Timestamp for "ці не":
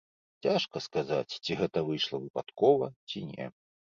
3.13-3.47